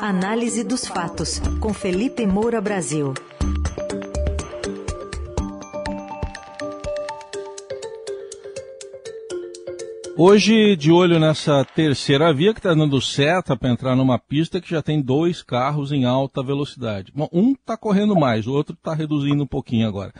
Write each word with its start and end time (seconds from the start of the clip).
Análise 0.00 0.62
dos 0.62 0.86
fatos, 0.86 1.40
com 1.58 1.74
Felipe 1.74 2.24
Moura 2.24 2.60
Brasil. 2.60 3.14
Hoje, 10.16 10.76
de 10.76 10.92
olho 10.92 11.18
nessa 11.18 11.64
terceira 11.64 12.32
via 12.32 12.54
que 12.54 12.60
está 12.60 12.72
dando 12.74 13.00
seta 13.00 13.56
para 13.56 13.70
entrar 13.70 13.96
numa 13.96 14.20
pista 14.20 14.60
que 14.60 14.70
já 14.70 14.80
tem 14.80 15.02
dois 15.02 15.42
carros 15.42 15.90
em 15.90 16.04
alta 16.04 16.44
velocidade. 16.44 17.12
Um 17.32 17.52
está 17.52 17.76
correndo 17.76 18.14
mais, 18.14 18.46
o 18.46 18.52
outro 18.52 18.74
está 18.74 18.94
reduzindo 18.94 19.42
um 19.42 19.48
pouquinho 19.48 19.88
agora. 19.88 20.12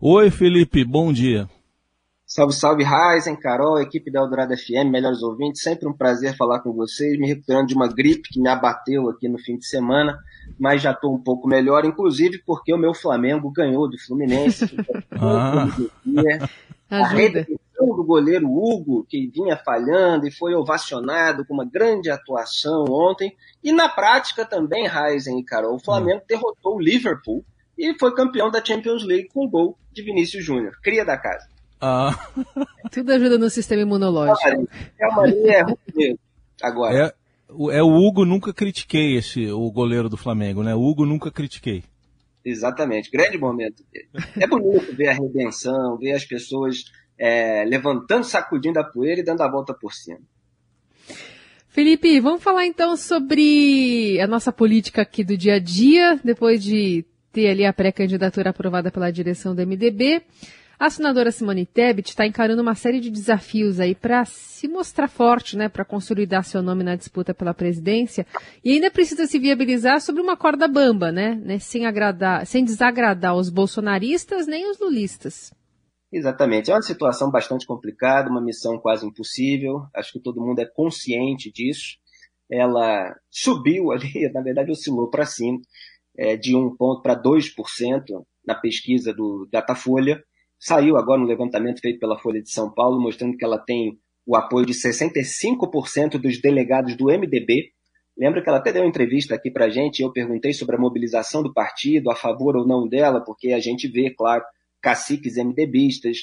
Oi, 0.00 0.30
Felipe, 0.30 0.82
bom 0.84 1.12
dia. 1.12 1.46
Salve, 2.38 2.54
salve, 2.54 2.84
Ryzen, 2.84 3.34
Carol, 3.34 3.80
equipe 3.80 4.12
da 4.12 4.20
Eldorado 4.20 4.56
FM, 4.56 4.92
melhores 4.92 5.24
ouvintes. 5.24 5.60
Sempre 5.60 5.88
um 5.88 5.92
prazer 5.92 6.36
falar 6.36 6.60
com 6.60 6.72
vocês, 6.72 7.18
me 7.18 7.26
recuperando 7.26 7.66
de 7.66 7.74
uma 7.74 7.88
gripe 7.88 8.28
que 8.28 8.40
me 8.40 8.48
abateu 8.48 9.08
aqui 9.08 9.28
no 9.28 9.40
fim 9.40 9.56
de 9.56 9.66
semana, 9.66 10.16
mas 10.56 10.80
já 10.80 10.92
estou 10.92 11.12
um 11.12 11.18
pouco 11.20 11.48
melhor, 11.48 11.84
inclusive 11.84 12.40
porque 12.46 12.72
o 12.72 12.78
meu 12.78 12.94
Flamengo 12.94 13.50
ganhou 13.50 13.90
do 13.90 13.98
Fluminense. 13.98 14.66
ah. 15.20 15.66
A 16.88 17.08
redenção 17.08 17.56
do 17.76 18.04
goleiro 18.04 18.46
Hugo, 18.46 19.04
que 19.08 19.26
vinha 19.26 19.56
falhando 19.56 20.24
e 20.24 20.30
foi 20.30 20.54
ovacionado 20.54 21.44
com 21.44 21.54
uma 21.54 21.64
grande 21.64 22.08
atuação 22.08 22.84
ontem. 22.88 23.36
E 23.64 23.72
na 23.72 23.88
prática 23.88 24.44
também, 24.44 24.86
Ryzen 24.86 25.40
e 25.40 25.44
Carol, 25.44 25.74
o 25.74 25.80
Flamengo 25.80 26.20
hum. 26.20 26.26
derrotou 26.28 26.76
o 26.76 26.80
Liverpool 26.80 27.44
e 27.76 27.98
foi 27.98 28.14
campeão 28.14 28.48
da 28.48 28.64
Champions 28.64 29.02
League 29.02 29.26
com 29.34 29.44
o 29.44 29.50
gol 29.50 29.76
de 29.92 30.02
Vinícius 30.02 30.44
Júnior, 30.44 30.78
cria 30.80 31.04
da 31.04 31.16
casa. 31.16 31.57
Ah. 31.80 32.10
Tudo 32.90 33.12
ajuda 33.12 33.38
no 33.38 33.48
sistema 33.48 33.82
imunológico. 33.82 34.68
É 34.98 35.06
uma 35.08 35.26
linha 35.26 35.66
é 35.98 36.14
agora. 36.62 37.06
É, 37.06 37.78
é 37.78 37.82
o 37.82 37.88
Hugo, 37.88 38.24
nunca 38.24 38.52
critiquei 38.52 39.16
esse, 39.16 39.50
o 39.50 39.70
goleiro 39.70 40.08
do 40.08 40.16
Flamengo, 40.16 40.62
né? 40.62 40.74
O 40.74 40.82
Hugo 40.82 41.06
nunca 41.06 41.30
critiquei. 41.30 41.84
Exatamente, 42.44 43.10
grande 43.10 43.36
momento 43.36 43.84
É 44.40 44.46
bonito 44.46 44.96
ver 44.96 45.08
a 45.08 45.12
redenção, 45.12 45.98
ver 45.98 46.12
as 46.12 46.24
pessoas 46.24 46.84
é, 47.18 47.64
levantando, 47.64 48.24
sacudindo 48.24 48.78
a 48.78 48.84
poeira 48.84 49.20
e 49.20 49.24
dando 49.24 49.42
a 49.42 49.50
volta 49.50 49.74
por 49.74 49.92
cima. 49.92 50.20
Felipe, 51.68 52.18
vamos 52.20 52.42
falar 52.42 52.66
então 52.66 52.96
sobre 52.96 54.18
a 54.20 54.26
nossa 54.26 54.50
política 54.50 55.02
aqui 55.02 55.22
do 55.22 55.36
dia 55.36 55.54
a 55.54 55.58
dia, 55.58 56.18
depois 56.24 56.62
de 56.62 57.04
ter 57.32 57.48
ali 57.48 57.64
a 57.64 57.72
pré-candidatura 57.72 58.50
aprovada 58.50 58.90
pela 58.90 59.10
direção 59.10 59.54
do 59.54 59.64
MDB. 59.66 60.22
A 60.78 60.90
senadora 60.90 61.32
Simone 61.32 61.66
Tebet 61.66 62.10
está 62.10 62.24
encarando 62.24 62.62
uma 62.62 62.76
série 62.76 63.00
de 63.00 63.10
desafios 63.10 63.80
aí 63.80 63.96
para 63.96 64.24
se 64.24 64.68
mostrar 64.68 65.08
forte, 65.08 65.56
né, 65.56 65.68
para 65.68 65.84
consolidar 65.84 66.44
seu 66.44 66.62
nome 66.62 66.84
na 66.84 66.94
disputa 66.94 67.34
pela 67.34 67.52
presidência 67.52 68.24
e 68.64 68.74
ainda 68.74 68.88
precisa 68.88 69.26
se 69.26 69.40
viabilizar 69.40 70.00
sobre 70.00 70.22
uma 70.22 70.36
corda 70.36 70.68
bamba, 70.68 71.10
né, 71.10 71.34
né 71.34 71.58
sem 71.58 71.84
agradar, 71.84 72.46
sem 72.46 72.64
desagradar 72.64 73.34
os 73.34 73.50
bolsonaristas 73.50 74.46
nem 74.46 74.70
os 74.70 74.78
lulistas. 74.78 75.52
Exatamente, 76.12 76.70
é 76.70 76.74
uma 76.74 76.80
situação 76.80 77.28
bastante 77.28 77.66
complicada, 77.66 78.30
uma 78.30 78.40
missão 78.40 78.78
quase 78.78 79.04
impossível. 79.04 79.82
Acho 79.92 80.12
que 80.12 80.20
todo 80.20 80.40
mundo 80.40 80.60
é 80.60 80.64
consciente 80.64 81.50
disso. 81.50 81.98
Ela 82.48 83.16
subiu 83.28 83.90
ali, 83.92 84.30
na 84.32 84.42
verdade 84.42 84.70
oscilou 84.70 85.10
para 85.10 85.26
cima, 85.26 85.58
é, 86.16 86.36
de 86.36 86.54
1 86.54 86.76
ponto 86.76 87.02
para 87.02 87.20
2% 87.20 88.24
na 88.46 88.54
pesquisa 88.54 89.12
do 89.12 89.48
Datafolha 89.50 90.22
Saiu 90.58 90.96
agora 90.96 91.20
um 91.20 91.26
levantamento 91.26 91.80
feito 91.80 91.98
pela 91.98 92.18
Folha 92.18 92.42
de 92.42 92.50
São 92.50 92.72
Paulo, 92.72 93.00
mostrando 93.00 93.36
que 93.36 93.44
ela 93.44 93.58
tem 93.58 93.98
o 94.26 94.36
apoio 94.36 94.66
de 94.66 94.74
65% 94.74 96.18
dos 96.18 96.40
delegados 96.40 96.96
do 96.96 97.06
MDB. 97.06 97.70
Lembra 98.16 98.42
que 98.42 98.48
ela 98.48 98.58
até 98.58 98.72
deu 98.72 98.82
uma 98.82 98.88
entrevista 98.88 99.34
aqui 99.34 99.50
para 99.50 99.66
a 99.66 99.70
gente, 99.70 100.02
eu 100.02 100.12
perguntei 100.12 100.52
sobre 100.52 100.76
a 100.76 100.78
mobilização 100.78 101.42
do 101.42 101.52
partido, 101.52 102.10
a 102.10 102.16
favor 102.16 102.56
ou 102.56 102.66
não 102.66 102.86
dela, 102.86 103.20
porque 103.24 103.52
a 103.52 103.60
gente 103.60 103.86
vê, 103.86 104.10
claro, 104.10 104.44
caciques 104.82 105.36
MDBistas, 105.36 106.18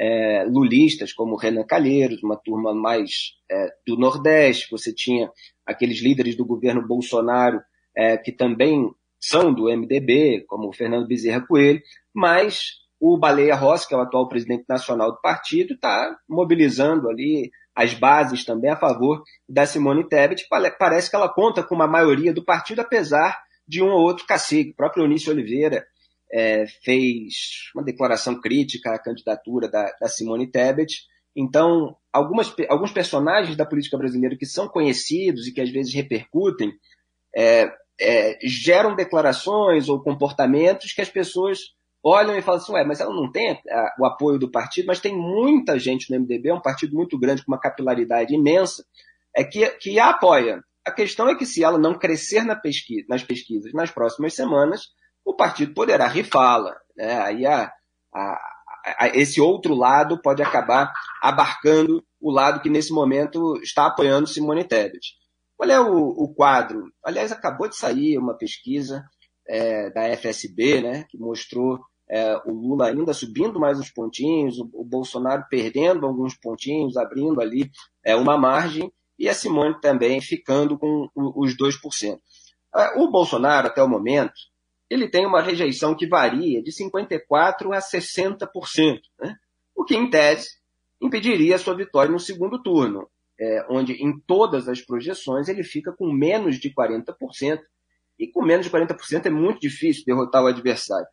é, 0.00 0.44
lulistas, 0.44 1.12
como 1.12 1.36
Renan 1.36 1.64
Calheiros, 1.64 2.22
uma 2.22 2.36
turma 2.36 2.72
mais 2.72 3.34
é, 3.50 3.66
do 3.86 3.96
Nordeste, 3.96 4.68
você 4.70 4.94
tinha 4.94 5.30
aqueles 5.66 6.00
líderes 6.00 6.34
do 6.34 6.46
governo 6.46 6.86
Bolsonaro 6.86 7.60
é, 7.94 8.16
que 8.16 8.32
também 8.32 8.90
são 9.20 9.52
do 9.52 9.64
MDB, 9.64 10.44
como 10.46 10.72
Fernando 10.72 11.06
Bezerra 11.06 11.46
Coelho, 11.46 11.82
mas 12.14 12.79
o 13.00 13.16
Baleia 13.18 13.54
Rossi, 13.54 13.88
que 13.88 13.94
é 13.94 13.96
o 13.96 14.02
atual 14.02 14.28
presidente 14.28 14.64
nacional 14.68 15.12
do 15.12 15.20
partido, 15.22 15.72
está 15.72 16.14
mobilizando 16.28 17.08
ali 17.08 17.50
as 17.74 17.94
bases 17.94 18.44
também 18.44 18.70
a 18.70 18.76
favor 18.76 19.22
da 19.48 19.64
Simone 19.64 20.06
Tebet. 20.06 20.46
Parece 20.78 21.08
que 21.08 21.16
ela 21.16 21.32
conta 21.32 21.62
com 21.62 21.74
uma 21.74 21.86
maioria 21.86 22.32
do 22.32 22.44
partido, 22.44 22.80
apesar 22.80 23.40
de 23.66 23.82
um 23.82 23.88
ou 23.88 24.02
outro 24.02 24.26
cacique. 24.26 24.72
O 24.72 24.76
próprio 24.76 25.04
Eunício 25.04 25.32
Oliveira 25.32 25.86
é, 26.30 26.66
fez 26.84 27.70
uma 27.74 27.82
declaração 27.82 28.38
crítica 28.38 28.94
à 28.94 28.98
candidatura 28.98 29.66
da, 29.66 29.90
da 29.98 30.08
Simone 30.08 30.50
Tebet. 30.50 31.04
Então, 31.34 31.96
algumas, 32.12 32.54
alguns 32.68 32.92
personagens 32.92 33.56
da 33.56 33.64
política 33.64 33.96
brasileira 33.96 34.36
que 34.36 34.44
são 34.44 34.68
conhecidos 34.68 35.46
e 35.46 35.54
que 35.54 35.60
às 35.62 35.70
vezes 35.70 35.94
repercutem 35.94 36.72
é, 37.34 37.72
é, 37.98 38.38
geram 38.42 38.94
declarações 38.94 39.88
ou 39.88 40.02
comportamentos 40.02 40.92
que 40.92 41.00
as 41.00 41.08
pessoas 41.08 41.60
olham 42.02 42.36
e 42.36 42.42
falam 42.42 42.60
assim, 42.60 42.72
ué, 42.72 42.84
mas 42.84 43.00
ela 43.00 43.14
não 43.14 43.30
tem 43.30 43.60
a, 43.68 43.94
o 43.98 44.06
apoio 44.06 44.38
do 44.38 44.50
partido, 44.50 44.86
mas 44.86 45.00
tem 45.00 45.16
muita 45.16 45.78
gente 45.78 46.10
no 46.10 46.20
MDB, 46.20 46.48
é 46.48 46.54
um 46.54 46.60
partido 46.60 46.94
muito 46.94 47.18
grande, 47.18 47.44
com 47.44 47.52
uma 47.52 47.60
capilaridade 47.60 48.34
imensa, 48.34 48.84
é 49.34 49.44
que, 49.44 49.66
que 49.78 49.98
a 49.98 50.10
apoia. 50.10 50.62
A 50.84 50.90
questão 50.90 51.28
é 51.28 51.34
que 51.34 51.44
se 51.44 51.62
ela 51.62 51.78
não 51.78 51.98
crescer 51.98 52.42
na 52.44 52.56
pesquisa, 52.56 53.04
nas 53.08 53.22
pesquisas 53.22 53.72
nas 53.72 53.90
próximas 53.90 54.34
semanas, 54.34 54.88
o 55.24 55.34
partido 55.34 55.74
poderá 55.74 56.06
rifá-la. 56.06 56.74
Né? 56.96 57.20
Aí 57.20 57.46
a, 57.46 57.70
a, 58.14 58.40
a, 58.98 59.08
esse 59.08 59.40
outro 59.40 59.74
lado 59.74 60.20
pode 60.20 60.42
acabar 60.42 60.92
abarcando 61.22 62.02
o 62.20 62.30
lado 62.30 62.60
que 62.60 62.70
nesse 62.70 62.92
momento 62.92 63.58
está 63.62 63.86
apoiando 63.86 64.26
Simone 64.26 64.64
Tebet. 64.64 65.14
Qual 65.56 65.68
é 65.68 65.78
o, 65.78 66.08
o 66.08 66.34
quadro? 66.34 66.90
Aliás, 67.04 67.30
acabou 67.30 67.68
de 67.68 67.76
sair 67.76 68.16
uma 68.16 68.36
pesquisa 68.36 69.04
é, 69.46 69.90
da 69.90 70.16
FSB, 70.16 70.80
né, 70.80 71.04
que 71.10 71.18
mostrou 71.18 71.78
é, 72.10 72.36
o 72.44 72.52
Lula 72.52 72.88
ainda 72.88 73.14
subindo 73.14 73.60
mais 73.60 73.78
uns 73.78 73.92
pontinhos, 73.92 74.58
o, 74.58 74.68
o, 74.74 74.84
Bolsonaro 74.84 75.44
perdendo 75.48 76.04
alguns 76.04 76.36
pontinhos, 76.36 76.96
abrindo 76.96 77.40
ali 77.40 77.70
é, 78.04 78.16
uma 78.16 78.36
margem, 78.36 78.92
e 79.16 79.28
a 79.28 79.34
Simone 79.34 79.80
também 79.80 80.20
ficando 80.20 80.76
com 80.76 81.08
os 81.14 81.56
2%. 81.56 82.18
É, 82.74 83.00
o 83.00 83.08
Bolsonaro, 83.08 83.68
até 83.68 83.80
o 83.80 83.88
momento, 83.88 84.32
ele 84.88 85.08
tem 85.08 85.24
uma 85.24 85.40
rejeição 85.40 85.94
que 85.94 86.08
varia 86.08 86.60
de 86.60 86.72
54% 86.72 87.72
a 87.72 87.78
60%, 87.78 89.00
né? 89.20 89.36
o 89.76 89.84
que, 89.84 89.94
em 89.94 90.10
tese, 90.10 90.48
impediria 91.00 91.58
sua 91.58 91.76
vitória 91.76 92.10
no 92.10 92.18
segundo 92.18 92.60
turno, 92.60 93.08
é, 93.38 93.66
onde 93.70 93.92
em 93.92 94.18
todas 94.26 94.68
as 94.68 94.80
projeções 94.80 95.48
ele 95.48 95.62
fica 95.62 95.92
com 95.92 96.12
menos 96.12 96.58
de 96.58 96.74
40%, 96.74 97.60
e 98.18 98.26
com 98.26 98.44
menos 98.44 98.66
de 98.66 98.72
40% 98.72 99.26
é 99.26 99.30
muito 99.30 99.60
difícil 99.60 100.02
derrotar 100.04 100.42
o 100.42 100.48
adversário. 100.48 101.06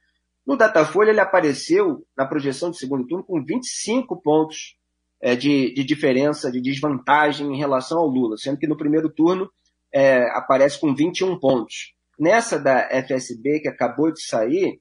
No 0.48 0.56
Datafolha, 0.56 1.10
ele 1.10 1.20
apareceu 1.20 2.08
na 2.16 2.26
projeção 2.26 2.72
de 2.72 2.78
segundo 2.78 3.06
turno 3.06 3.22
com 3.22 3.44
25 3.44 4.22
pontos 4.22 4.78
é, 5.22 5.36
de, 5.36 5.74
de, 5.74 5.84
diferença, 5.84 6.50
de 6.50 6.62
desvantagem 6.62 7.54
em 7.54 7.58
relação 7.58 8.00
ao 8.00 8.08
Lula, 8.08 8.38
sendo 8.38 8.58
que 8.58 8.66
no 8.66 8.78
primeiro 8.78 9.10
turno 9.10 9.52
é, 9.94 10.22
aparece 10.32 10.80
com 10.80 10.96
21 10.96 11.38
pontos. 11.38 11.94
Nessa 12.18 12.58
da 12.58 12.88
FSB, 12.90 13.60
que 13.60 13.68
acabou 13.68 14.10
de 14.10 14.26
sair, 14.26 14.80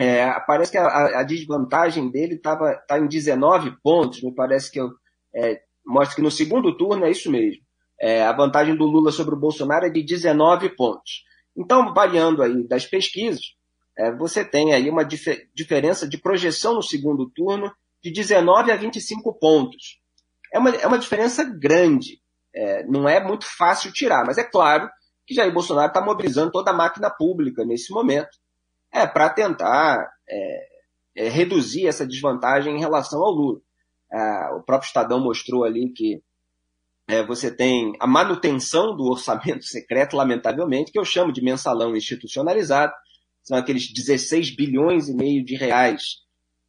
é, 0.00 0.26
parece 0.46 0.72
que 0.72 0.78
a, 0.78 1.20
a 1.20 1.22
desvantagem 1.22 2.10
dele 2.10 2.36
estava 2.36 2.74
tá 2.88 2.98
em 2.98 3.06
19 3.06 3.76
pontos, 3.82 4.22
me 4.22 4.34
parece 4.34 4.72
que 4.72 4.80
eu, 4.80 4.90
é, 5.34 5.60
mostra 5.84 6.16
que 6.16 6.22
no 6.22 6.30
segundo 6.30 6.74
turno 6.78 7.04
é 7.04 7.10
isso 7.10 7.30
mesmo. 7.30 7.62
É, 8.00 8.22
a 8.22 8.32
vantagem 8.32 8.74
do 8.74 8.86
Lula 8.86 9.12
sobre 9.12 9.34
o 9.34 9.38
Bolsonaro 9.38 9.84
é 9.84 9.90
de 9.90 10.02
19 10.02 10.70
pontos. 10.70 11.24
Então, 11.54 11.92
variando 11.92 12.42
aí 12.42 12.66
das 12.66 12.86
pesquisas, 12.86 13.54
é, 13.96 14.14
você 14.14 14.44
tem 14.44 14.72
aí 14.72 14.88
uma 14.88 15.04
dif 15.04 15.48
diferença 15.54 16.08
de 16.08 16.18
projeção 16.18 16.74
no 16.74 16.82
segundo 16.82 17.28
turno 17.30 17.72
de 18.02 18.10
19 18.10 18.72
a 18.72 18.76
25 18.76 19.32
pontos. 19.38 20.00
É 20.52 20.58
uma, 20.58 20.70
é 20.70 20.86
uma 20.86 20.98
diferença 20.98 21.44
grande. 21.44 22.20
É, 22.54 22.84
não 22.86 23.08
é 23.08 23.22
muito 23.22 23.46
fácil 23.46 23.92
tirar, 23.92 24.24
mas 24.26 24.38
é 24.38 24.44
claro 24.44 24.88
que 25.26 25.34
Jair 25.34 25.52
Bolsonaro 25.52 25.88
está 25.88 26.00
mobilizando 26.00 26.50
toda 26.50 26.70
a 26.70 26.74
máquina 26.74 27.10
pública 27.10 27.64
nesse 27.64 27.92
momento 27.92 28.30
é, 28.92 29.06
para 29.06 29.30
tentar 29.30 30.06
é, 30.28 30.66
é, 31.16 31.28
reduzir 31.28 31.86
essa 31.86 32.06
desvantagem 32.06 32.76
em 32.76 32.80
relação 32.80 33.22
ao 33.22 33.30
Lula. 33.30 33.60
É, 34.12 34.54
o 34.54 34.62
próprio 34.62 34.86
Estadão 34.86 35.20
mostrou 35.20 35.64
ali 35.64 35.90
que 35.90 36.22
é, 37.08 37.24
você 37.24 37.54
tem 37.54 37.94
a 37.98 38.06
manutenção 38.06 38.94
do 38.94 39.04
orçamento 39.04 39.64
secreto, 39.66 40.16
lamentavelmente, 40.16 40.92
que 40.92 40.98
eu 40.98 41.04
chamo 41.04 41.32
de 41.32 41.42
mensalão 41.42 41.96
institucionalizado, 41.96 42.92
são 43.42 43.56
aqueles 43.56 43.92
16 43.92 44.54
bilhões 44.54 45.08
e 45.08 45.14
meio 45.14 45.44
de 45.44 45.56
reais 45.56 46.22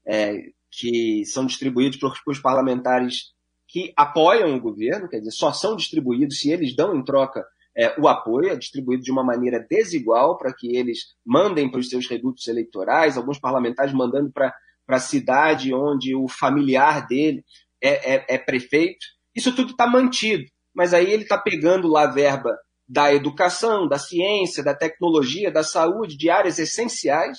é, 0.07 0.37
que 0.71 1.25
são 1.25 1.45
distribuídos 1.45 1.97
para 1.97 2.11
os 2.27 2.39
parlamentares 2.39 3.33
que 3.67 3.93
apoiam 3.95 4.55
o 4.55 4.61
governo, 4.61 5.07
quer 5.07 5.19
dizer, 5.19 5.31
só 5.31 5.51
são 5.51 5.75
distribuídos 5.75 6.39
se 6.39 6.51
eles 6.51 6.75
dão 6.75 6.95
em 6.95 7.03
troca 7.03 7.43
é, 7.75 7.99
o 7.99 8.07
apoio, 8.07 8.49
é 8.49 8.55
distribuído 8.55 9.03
de 9.03 9.11
uma 9.11 9.23
maneira 9.23 9.65
desigual 9.67 10.37
para 10.37 10.53
que 10.53 10.75
eles 10.75 11.15
mandem 11.25 11.69
para 11.69 11.79
os 11.79 11.89
seus 11.89 12.07
redutos 12.07 12.47
eleitorais, 12.47 13.17
alguns 13.17 13.39
parlamentares 13.39 13.93
mandando 13.93 14.31
para 14.31 14.53
a 14.87 14.99
cidade 14.99 15.73
onde 15.73 16.15
o 16.15 16.27
familiar 16.27 17.07
dele 17.07 17.43
é, 17.81 18.15
é, 18.15 18.25
é 18.29 18.37
prefeito. 18.37 19.05
Isso 19.35 19.55
tudo 19.55 19.71
está 19.71 19.87
mantido, 19.87 20.45
mas 20.73 20.93
aí 20.93 21.11
ele 21.11 21.23
está 21.23 21.37
pegando 21.37 21.87
lá 21.87 22.05
verba 22.05 22.55
da 22.87 23.13
educação, 23.13 23.87
da 23.87 23.97
ciência, 23.97 24.63
da 24.63 24.75
tecnologia, 24.75 25.51
da 25.51 25.63
saúde, 25.63 26.17
de 26.17 26.29
áreas 26.29 26.59
essenciais, 26.59 27.37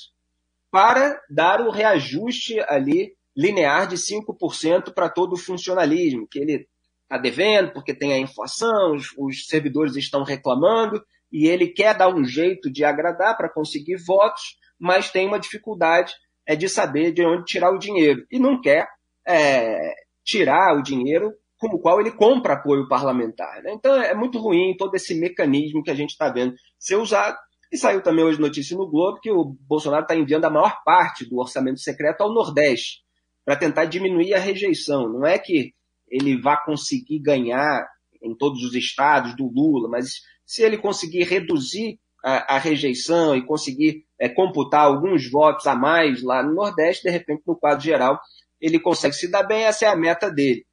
para 0.70 1.20
dar 1.30 1.60
o 1.60 1.70
reajuste 1.70 2.58
ali 2.68 3.14
linear 3.36 3.86
de 3.86 3.96
5% 3.96 4.92
para 4.92 5.08
todo 5.08 5.34
o 5.34 5.38
funcionalismo, 5.38 6.26
que 6.28 6.38
ele 6.38 6.66
está 7.02 7.18
devendo 7.18 7.72
porque 7.72 7.94
tem 7.94 8.12
a 8.12 8.18
inflação, 8.18 8.94
os, 8.94 9.08
os, 9.18 9.46
servidores 9.46 9.96
estão 9.96 10.22
reclamando, 10.22 11.02
e 11.30 11.46
ele 11.46 11.68
quer 11.68 11.96
dar 11.96 12.08
um 12.08 12.24
jeito 12.24 12.70
de 12.70 12.84
agradar 12.84 13.36
para 13.36 13.52
conseguir 13.52 13.96
votos, 13.96 14.56
mas 14.78 15.10
tem 15.10 15.26
uma 15.26 15.38
dificuldade 15.38 16.12
é, 16.46 16.54
de 16.54 16.68
saber 16.68 17.12
de 17.12 17.24
onde 17.24 17.44
tirar 17.44 17.72
o 17.72 17.78
dinheiro. 17.78 18.24
E 18.30 18.38
não 18.38 18.60
quer 18.60 18.86
é, 19.26 19.94
tirar 20.24 20.76
o 20.76 20.82
dinheiro 20.82 21.32
com 21.70 21.76
o 21.76 21.80
qual 21.80 22.00
ele 22.00 22.10
compra 22.10 22.54
apoio 22.54 22.88
parlamentar. 22.88 23.62
Né? 23.62 23.72
Então 23.72 23.94
é 23.94 24.14
muito 24.14 24.38
ruim 24.38 24.76
todo 24.76 24.94
esse 24.94 25.14
mecanismo 25.14 25.82
que 25.82 25.90
a 25.90 25.94
gente 25.94 26.10
está 26.10 26.30
vendo 26.30 26.54
ser 26.78 26.96
usado. 26.96 27.36
E 27.72 27.76
saiu 27.76 28.02
também 28.02 28.24
hoje 28.24 28.40
notícia 28.40 28.76
no 28.76 28.88
Globo 28.88 29.20
que 29.20 29.32
o 29.32 29.56
Bolsonaro 29.66 30.02
está 30.02 30.14
enviando 30.14 30.44
a 30.44 30.50
maior 30.50 30.82
parte 30.84 31.28
do 31.28 31.38
orçamento 31.38 31.80
secreto 31.80 32.20
ao 32.20 32.32
Nordeste 32.32 33.02
para 33.44 33.56
tentar 33.56 33.86
diminuir 33.86 34.34
a 34.34 34.38
rejeição. 34.38 35.08
Não 35.08 35.26
é 35.26 35.38
que 35.38 35.72
ele 36.08 36.40
vá 36.40 36.56
conseguir 36.56 37.18
ganhar 37.18 37.86
em 38.22 38.36
todos 38.36 38.62
os 38.62 38.74
estados 38.74 39.34
do 39.36 39.46
Lula, 39.46 39.88
mas 39.88 40.20
se 40.46 40.62
ele 40.62 40.78
conseguir 40.78 41.24
reduzir 41.24 41.98
a, 42.24 42.54
a 42.54 42.58
rejeição 42.58 43.36
e 43.36 43.44
conseguir 43.44 44.04
é, 44.18 44.28
computar 44.28 44.82
alguns 44.82 45.30
votos 45.30 45.66
a 45.66 45.74
mais 45.74 46.22
lá 46.22 46.42
no 46.42 46.54
Nordeste, 46.54 47.04
de 47.04 47.10
repente, 47.10 47.42
no 47.46 47.58
quadro 47.58 47.84
geral, 47.84 48.18
ele 48.60 48.80
consegue 48.80 49.14
se 49.14 49.30
dar 49.30 49.42
bem, 49.42 49.64
essa 49.64 49.84
é 49.84 49.88
a 49.88 49.96
meta 49.96 50.30
dele. 50.30 50.64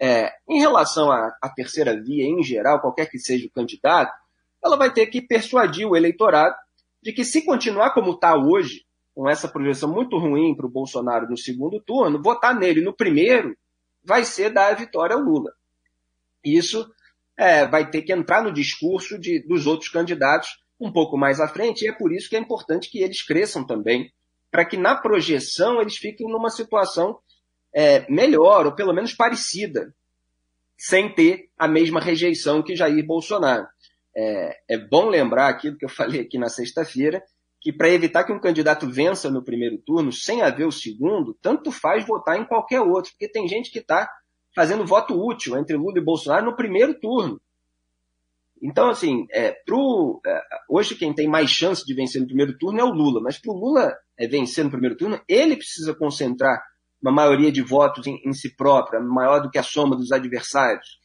É, 0.00 0.32
em 0.48 0.58
relação 0.58 1.10
à, 1.10 1.36
à 1.42 1.48
terceira 1.50 2.00
via 2.00 2.24
em 2.24 2.42
geral, 2.42 2.80
qualquer 2.80 3.06
que 3.06 3.18
seja 3.18 3.46
o 3.46 3.50
candidato, 3.50 4.12
ela 4.64 4.76
vai 4.76 4.92
ter 4.92 5.06
que 5.06 5.20
persuadir 5.20 5.86
o 5.86 5.96
eleitorado 5.96 6.56
de 7.02 7.12
que 7.12 7.24
se 7.24 7.44
continuar 7.44 7.92
como 7.92 8.12
está 8.12 8.34
hoje, 8.36 8.84
com 9.14 9.28
essa 9.28 9.48
projeção 9.48 9.92
muito 9.92 10.18
ruim 10.18 10.54
para 10.54 10.66
o 10.66 10.70
Bolsonaro 10.70 11.28
no 11.28 11.36
segundo 11.36 11.80
turno, 11.80 12.22
votar 12.22 12.54
nele 12.54 12.80
no 12.82 12.94
primeiro 12.94 13.56
vai 14.02 14.24
ser 14.24 14.50
dar 14.50 14.70
a 14.70 14.74
vitória 14.74 15.14
ao 15.14 15.22
Lula. 15.22 15.52
Isso 16.44 16.90
é, 17.36 17.66
vai 17.66 17.90
ter 17.90 18.02
que 18.02 18.12
entrar 18.12 18.42
no 18.42 18.52
discurso 18.52 19.18
de, 19.18 19.40
dos 19.46 19.66
outros 19.66 19.90
candidatos 19.90 20.58
um 20.78 20.90
pouco 20.90 21.18
mais 21.18 21.40
à 21.40 21.48
frente, 21.48 21.82
e 21.84 21.88
é 21.88 21.92
por 21.92 22.10
isso 22.10 22.30
que 22.30 22.36
é 22.36 22.38
importante 22.38 22.90
que 22.90 23.00
eles 23.00 23.22
cresçam 23.22 23.66
também, 23.66 24.10
para 24.50 24.64
que 24.64 24.78
na 24.78 24.96
projeção 24.96 25.80
eles 25.80 25.96
fiquem 25.96 26.26
numa 26.26 26.48
situação 26.48 27.18
é, 27.74 28.10
melhor, 28.10 28.66
ou 28.66 28.74
pelo 28.74 28.92
menos 28.92 29.14
parecida, 29.14 29.94
sem 30.76 31.12
ter 31.12 31.50
a 31.58 31.68
mesma 31.68 32.00
rejeição 32.00 32.62
que 32.62 32.74
Jair 32.74 33.04
Bolsonaro. 33.04 33.66
É, 34.16 34.56
é 34.70 34.78
bom 34.78 35.08
lembrar 35.08 35.48
aquilo 35.48 35.76
que 35.76 35.84
eu 35.84 35.88
falei 35.88 36.22
aqui 36.22 36.38
na 36.38 36.48
sexta-feira, 36.48 37.22
que 37.60 37.72
para 37.72 37.90
evitar 37.90 38.24
que 38.24 38.32
um 38.32 38.40
candidato 38.40 38.88
vença 38.90 39.30
no 39.30 39.44
primeiro 39.44 39.78
turno, 39.78 40.10
sem 40.10 40.40
haver 40.40 40.66
o 40.66 40.72
segundo, 40.72 41.36
tanto 41.42 41.70
faz 41.70 42.06
votar 42.06 42.40
em 42.40 42.44
qualquer 42.46 42.80
outro, 42.80 43.12
porque 43.12 43.28
tem 43.28 43.46
gente 43.46 43.70
que 43.70 43.80
está 43.80 44.10
fazendo 44.54 44.86
voto 44.86 45.14
útil 45.14 45.56
entre 45.58 45.76
Lula 45.76 45.98
e 45.98 46.04
Bolsonaro 46.04 46.46
no 46.46 46.56
primeiro 46.56 46.98
turno. 46.98 47.40
Então, 48.62 48.90
assim, 48.90 49.26
é, 49.30 49.52
pro, 49.64 50.20
é, 50.26 50.40
hoje 50.68 50.94
quem 50.94 51.14
tem 51.14 51.28
mais 51.28 51.50
chance 51.50 51.84
de 51.84 51.94
vencer 51.94 52.20
no 52.20 52.26
primeiro 52.26 52.56
turno 52.58 52.80
é 52.80 52.84
o 52.84 52.92
Lula, 52.92 53.20
mas 53.22 53.38
para 53.38 53.52
o 53.52 53.58
Lula 53.58 53.96
é, 54.18 54.26
vencer 54.26 54.64
no 54.64 54.70
primeiro 54.70 54.96
turno, 54.96 55.20
ele 55.28 55.56
precisa 55.56 55.94
concentrar 55.94 56.62
uma 57.02 57.12
maioria 57.12 57.50
de 57.50 57.62
votos 57.62 58.06
em, 58.06 58.20
em 58.24 58.32
si 58.32 58.54
própria, 58.54 59.00
maior 59.00 59.40
do 59.40 59.50
que 59.50 59.58
a 59.58 59.62
soma 59.62 59.96
dos 59.96 60.12
adversários. 60.12 61.00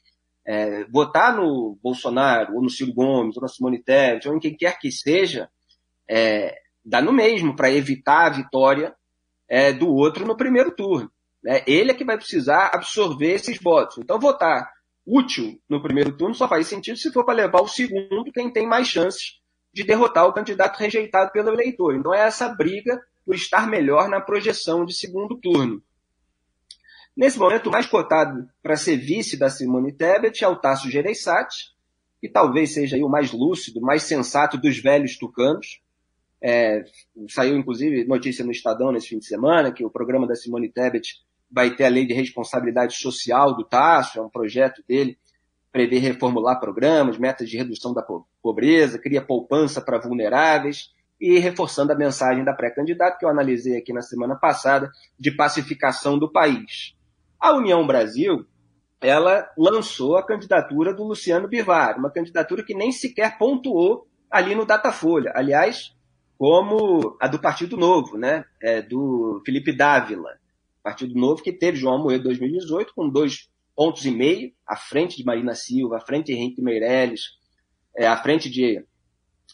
É, 0.47 0.83
votar 0.85 1.35
no 1.35 1.77
Bolsonaro, 1.81 2.55
ou 2.55 2.61
no 2.61 2.69
Ciro 2.69 2.93
Gomes, 2.93 3.35
ou 3.35 3.41
na 3.41 3.47
Simone 3.47 3.81
Tebet, 3.81 4.27
ou 4.27 4.35
em 4.35 4.39
quem 4.39 4.55
quer 4.55 4.77
que 4.77 4.91
seja, 4.91 5.49
é, 6.09 6.55
dá 6.83 7.01
no 7.01 7.11
mesmo 7.11 7.55
para 7.55 7.71
evitar 7.71 8.27
a 8.27 8.29
vitória 8.29 8.95
é, 9.49 9.73
do 9.73 9.89
outro 9.89 10.25
no 10.25 10.37
primeiro 10.37 10.75
turno. 10.75 11.09
Né? 11.43 11.63
Ele 11.65 11.91
é 11.91 11.93
que 11.93 12.05
vai 12.05 12.17
precisar 12.17 12.71
absorver 12.73 13.33
esses 13.33 13.59
votos. 13.59 13.97
Então, 13.97 14.19
votar 14.19 14.69
útil 15.05 15.59
no 15.69 15.81
primeiro 15.81 16.15
turno 16.15 16.35
só 16.35 16.47
faz 16.47 16.67
sentido 16.67 16.97
se 16.97 17.11
for 17.11 17.23
para 17.23 17.35
levar 17.35 17.61
o 17.61 17.67
segundo, 17.67 18.31
quem 18.33 18.51
tem 18.51 18.67
mais 18.67 18.87
chances 18.87 19.39
de 19.73 19.83
derrotar 19.83 20.25
o 20.25 20.33
candidato 20.33 20.77
rejeitado 20.77 21.31
pelo 21.31 21.49
eleitor. 21.49 21.95
Então, 21.95 22.13
é 22.13 22.19
essa 22.19 22.49
briga 22.49 22.99
por 23.25 23.35
estar 23.35 23.67
melhor 23.67 24.07
na 24.07 24.21
projeção 24.21 24.85
de 24.85 24.93
segundo 24.93 25.35
turno. 25.35 25.81
Nesse 27.17 27.39
momento, 27.39 27.67
o 27.67 27.71
mais 27.71 27.87
cotado 27.87 28.47
para 28.61 28.75
ser 28.75 28.97
vice 28.97 29.37
da 29.37 29.49
Simone 29.49 29.91
Tebet 29.91 30.43
é 30.43 30.47
o 30.47 30.57
Tasso 30.57 30.91
Gereissati, 30.91 31.73
que 32.21 32.29
talvez 32.29 32.73
seja 32.73 32.97
o 32.97 33.09
mais 33.09 33.31
lúcido, 33.31 33.81
mais 33.81 34.03
sensato 34.03 34.57
dos 34.57 34.77
velhos 34.77 35.17
tucanos. 35.17 35.81
É, 36.41 36.83
saiu, 37.29 37.57
inclusive, 37.57 38.05
notícia 38.05 38.43
no 38.45 38.51
Estadão 38.51 38.91
nesse 38.91 39.07
fim 39.07 39.17
de 39.17 39.25
semana 39.25 39.71
que 39.71 39.83
o 39.83 39.89
programa 39.89 40.27
da 40.27 40.35
Simone 40.35 40.69
Tebet 40.69 41.23
vai 41.49 41.73
ter 41.73 41.85
a 41.85 41.89
lei 41.89 42.05
de 42.05 42.13
responsabilidade 42.13 42.95
social 42.95 43.55
do 43.55 43.63
Tasso, 43.63 44.19
é 44.19 44.21
um 44.21 44.29
projeto 44.29 44.83
dele, 44.87 45.17
prevê 45.71 45.97
reformular 45.97 46.59
programas, 46.59 47.17
metas 47.17 47.49
de 47.49 47.57
redução 47.57 47.93
da 47.93 48.05
pobreza, 48.41 48.99
cria 48.99 49.21
poupança 49.21 49.81
para 49.81 49.99
vulneráveis 49.99 50.93
e 51.19 51.39
reforçando 51.39 51.91
a 51.91 51.95
mensagem 51.95 52.43
da 52.43 52.53
pré-candidata 52.53 53.17
que 53.17 53.25
eu 53.25 53.29
analisei 53.29 53.77
aqui 53.77 53.93
na 53.93 54.01
semana 54.01 54.35
passada 54.35 54.91
de 55.19 55.31
pacificação 55.31 56.19
do 56.19 56.31
país. 56.31 56.95
A 57.39 57.53
União 57.53 57.85
Brasil, 57.85 58.45
ela 59.01 59.49
lançou 59.57 60.17
a 60.17 60.25
candidatura 60.25 60.93
do 60.93 61.03
Luciano 61.03 61.47
Bivar, 61.47 61.97
uma 61.97 62.11
candidatura 62.11 62.63
que 62.63 62.73
nem 62.73 62.91
sequer 62.91 63.37
pontuou 63.37 64.07
ali 64.29 64.55
no 64.55 64.65
Datafolha. 64.65 65.31
Aliás, 65.35 65.95
como 66.37 67.15
a 67.21 67.27
do 67.27 67.39
Partido 67.39 67.77
Novo, 67.77 68.17
né? 68.17 68.43
É, 68.61 68.81
do 68.81 69.41
Felipe 69.45 69.75
Dávila. 69.75 70.37
Partido 70.83 71.15
Novo 71.15 71.41
que 71.41 71.51
teve 71.51 71.77
João 71.77 72.03
Moedo 72.03 72.25
2018 72.25 72.93
com 72.93 73.09
dois 73.09 73.49
pontos 73.75 74.05
e 74.05 74.11
meio, 74.11 74.53
à 74.67 74.75
frente 74.75 75.17
de 75.17 75.25
Marina 75.25 75.53
Silva, 75.53 75.97
à 75.97 75.99
frente 75.99 76.27
de 76.27 76.33
Henrique 76.33 76.61
Meirelles, 76.61 77.31
é, 77.97 78.07
à 78.07 78.15
frente 78.17 78.49
de 78.49 78.85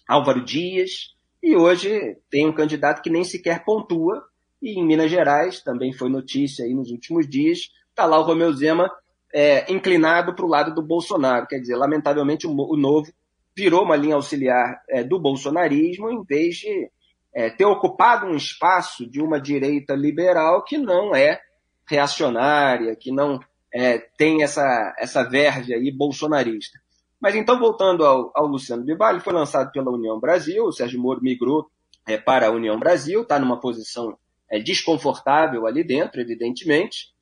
Álvaro 0.07 0.43
Dias, 0.43 1.15
e 1.41 1.55
hoje 1.55 2.17
tem 2.29 2.47
um 2.47 2.53
candidato 2.53 3.01
que 3.01 3.09
nem 3.09 3.23
sequer 3.23 3.63
pontua, 3.63 4.23
e 4.61 4.79
em 4.79 4.85
Minas 4.85 5.09
Gerais, 5.09 5.61
também 5.61 5.91
foi 5.91 6.09
notícia 6.09 6.65
aí 6.65 6.73
nos 6.73 6.91
últimos 6.91 7.27
dias, 7.27 7.71
está 7.89 8.05
lá 8.05 8.19
o 8.19 8.23
Romeu 8.23 8.53
Zema 8.53 8.91
é, 9.33 9.71
inclinado 9.71 10.35
para 10.35 10.45
o 10.45 10.49
lado 10.49 10.73
do 10.73 10.81
Bolsonaro. 10.81 11.47
Quer 11.47 11.59
dizer, 11.59 11.75
lamentavelmente 11.75 12.45
o, 12.45 12.53
Novo 12.77 13.11
virou 13.55 13.83
uma 13.83 13.95
linha 13.95 14.15
auxiliar 14.15 14.81
é, 14.89 15.03
do 15.03 15.19
bolsonarismo 15.19 16.09
em 16.09 16.23
vez 16.23 16.55
de 16.57 16.89
é, 17.33 17.49
ter 17.49 17.65
ocupado 17.65 18.25
um 18.25 18.35
espaço 18.35 19.09
de 19.09 19.21
uma 19.21 19.39
direita 19.39 19.93
liberal 19.93 20.63
que 20.63 20.77
não 20.77 21.15
é 21.15 21.39
reacionária, 21.85 22.95
que 22.95 23.11
não 23.11 23.39
é, 23.73 23.97
tem 24.17 24.43
essa, 24.43 24.93
essa 24.97 25.23
verve 25.23 25.73
aí 25.73 25.91
bolsonarista. 25.91 26.80
Mas 27.21 27.35
então, 27.35 27.59
voltando 27.59 28.03
ao, 28.03 28.31
ao 28.33 28.47
Luciano 28.47 28.83
Bivar, 28.83 29.11
ele 29.11 29.19
foi 29.19 29.31
lançado 29.31 29.71
pela 29.71 29.91
União 29.91 30.19
Brasil, 30.19 30.65
o 30.65 30.71
Sérgio 30.71 30.99
Moro 30.99 31.21
migrou 31.21 31.69
é, 32.07 32.17
para 32.17 32.47
a 32.47 32.51
União 32.51 32.79
Brasil, 32.79 33.21
está 33.21 33.37
numa 33.37 33.59
posição 33.59 34.17
é, 34.49 34.59
desconfortável 34.59 35.67
ali 35.67 35.83
dentro, 35.83 36.19
evidentemente. 36.19 37.13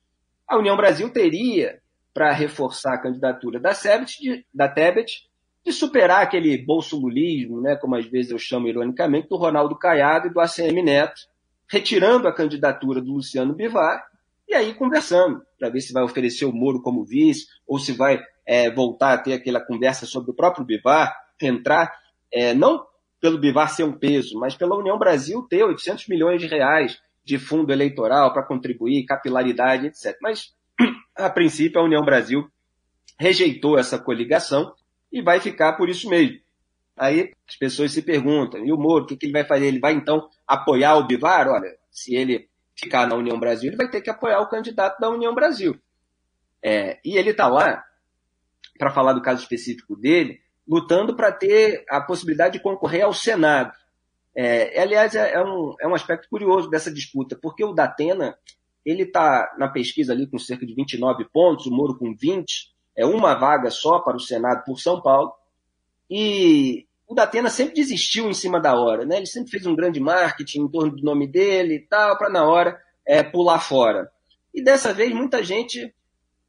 A 0.48 0.56
União 0.56 0.74
Brasil 0.74 1.10
teria, 1.10 1.80
para 2.14 2.32
reforçar 2.32 2.94
a 2.94 2.98
candidatura 2.98 3.60
da 3.60 3.74
Tebet, 3.74 4.18
de, 4.20 4.46
da 4.52 4.68
Tebet, 4.68 5.28
de 5.64 5.72
superar 5.72 6.22
aquele 6.22 6.56
bolsolulismo, 6.56 7.60
né, 7.60 7.76
como 7.76 7.94
às 7.94 8.06
vezes 8.06 8.32
eu 8.32 8.38
chamo 8.38 8.68
ironicamente, 8.68 9.28
do 9.28 9.36
Ronaldo 9.36 9.76
Caiado 9.76 10.28
e 10.28 10.30
do 10.30 10.40
ACM 10.40 10.82
Neto, 10.82 11.20
retirando 11.68 12.26
a 12.26 12.32
candidatura 12.32 13.02
do 13.02 13.12
Luciano 13.12 13.54
Bivar 13.54 14.02
e 14.48 14.54
aí 14.54 14.74
conversando, 14.74 15.42
para 15.58 15.68
ver 15.68 15.80
se 15.80 15.92
vai 15.92 16.02
oferecer 16.02 16.46
o 16.46 16.52
Moro 16.52 16.82
como 16.82 17.04
vice, 17.04 17.46
ou 17.68 17.78
se 17.78 17.92
vai 17.92 18.20
é, 18.46 18.70
voltar 18.70 19.14
a 19.14 19.18
ter 19.18 19.34
aquela 19.34 19.60
conversa 19.60 20.06
sobre 20.06 20.30
o 20.30 20.34
próprio 20.34 20.64
Bivar, 20.64 21.14
entrar, 21.40 21.92
é, 22.32 22.54
não 22.54 22.84
pelo 23.20 23.38
Bivar 23.38 23.68
ser 23.70 23.84
um 23.84 23.92
peso, 23.92 24.38
mas 24.38 24.54
pela 24.54 24.76
União 24.76 24.98
Brasil 24.98 25.42
ter 25.48 25.62
800 25.62 26.08
milhões 26.08 26.40
de 26.40 26.46
reais 26.46 27.00
de 27.24 27.38
fundo 27.38 27.72
eleitoral 27.72 28.32
para 28.32 28.46
contribuir, 28.46 29.04
capilaridade, 29.04 29.86
etc. 29.86 30.16
Mas, 30.22 30.54
a 31.14 31.28
princípio, 31.28 31.80
a 31.80 31.84
União 31.84 32.02
Brasil 32.02 32.50
rejeitou 33.18 33.78
essa 33.78 33.98
coligação 33.98 34.74
e 35.12 35.20
vai 35.20 35.40
ficar 35.40 35.74
por 35.74 35.88
isso 35.88 36.08
mesmo. 36.08 36.38
Aí 36.96 37.32
as 37.48 37.56
pessoas 37.56 37.92
se 37.92 38.02
perguntam, 38.02 38.64
e 38.64 38.72
o 38.72 38.76
Moro, 38.76 39.04
o 39.04 39.06
que, 39.06 39.16
que 39.16 39.26
ele 39.26 39.32
vai 39.32 39.44
fazer? 39.44 39.66
Ele 39.66 39.78
vai 39.78 39.92
então 39.92 40.28
apoiar 40.46 40.96
o 40.96 41.06
Bivar? 41.06 41.48
Olha, 41.48 41.76
se 41.90 42.14
ele 42.14 42.48
ficar 42.74 43.06
na 43.06 43.14
União 43.14 43.38
Brasil, 43.38 43.68
ele 43.68 43.76
vai 43.76 43.90
ter 43.90 44.00
que 44.00 44.10
apoiar 44.10 44.40
o 44.40 44.48
candidato 44.48 44.98
da 44.98 45.10
União 45.10 45.34
Brasil. 45.34 45.78
É, 46.62 46.98
e 47.04 47.16
ele 47.16 47.30
está 47.30 47.48
lá, 47.48 47.84
para 48.80 48.90
falar 48.90 49.12
do 49.12 49.20
caso 49.20 49.42
específico 49.42 49.94
dele, 49.94 50.40
lutando 50.66 51.14
para 51.14 51.30
ter 51.30 51.84
a 51.86 52.00
possibilidade 52.00 52.54
de 52.54 52.62
concorrer 52.62 53.04
ao 53.04 53.12
Senado. 53.12 53.72
É, 54.34 54.80
aliás, 54.80 55.14
é, 55.14 55.34
é, 55.34 55.44
um, 55.44 55.74
é 55.78 55.86
um 55.86 55.94
aspecto 55.94 56.26
curioso 56.30 56.70
dessa 56.70 56.90
disputa, 56.90 57.38
porque 57.40 57.62
o 57.62 57.74
Datena 57.74 58.38
ele 58.82 59.02
está 59.02 59.54
na 59.58 59.68
pesquisa 59.68 60.14
ali 60.14 60.26
com 60.26 60.38
cerca 60.38 60.64
de 60.64 60.74
29 60.74 61.26
pontos, 61.30 61.66
o 61.66 61.70
Moro 61.70 61.98
com 61.98 62.14
20, 62.14 62.74
é 62.96 63.04
uma 63.04 63.34
vaga 63.34 63.68
só 63.70 63.98
para 63.98 64.16
o 64.16 64.20
Senado 64.20 64.64
por 64.64 64.80
São 64.80 65.02
Paulo, 65.02 65.30
e 66.08 66.86
o 67.06 67.14
Datena 67.14 67.50
sempre 67.50 67.74
desistiu 67.74 68.30
em 68.30 68.34
cima 68.34 68.58
da 68.58 68.74
hora, 68.74 69.04
né? 69.04 69.18
ele 69.18 69.26
sempre 69.26 69.50
fez 69.50 69.66
um 69.66 69.76
grande 69.76 70.00
marketing 70.00 70.62
em 70.62 70.68
torno 70.68 70.96
do 70.96 71.02
nome 71.02 71.26
dele 71.26 71.74
e 71.74 71.80
tal, 71.80 72.16
para 72.16 72.30
na 72.30 72.48
hora 72.48 72.80
é, 73.06 73.22
pular 73.22 73.60
fora. 73.60 74.10
E 74.54 74.64
dessa 74.64 74.94
vez 74.94 75.12
muita 75.14 75.44
gente 75.44 75.94